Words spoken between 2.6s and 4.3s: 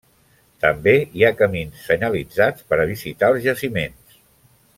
per a visitar els jaciments.